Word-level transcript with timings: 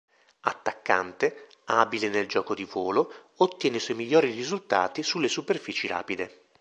Attaccante, 0.45 1.49
abile 1.65 2.09
nel 2.09 2.27
gioco 2.27 2.55
di 2.55 2.63
volo, 2.65 3.29
ottiene 3.35 3.77
i 3.77 3.79
suoi 3.79 3.97
migliori 3.97 4.31
risultati 4.31 5.03
sulle 5.03 5.27
superfici 5.27 5.85
rapide. 5.85 6.45